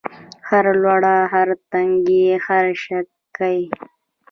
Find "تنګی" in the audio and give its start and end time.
1.71-2.25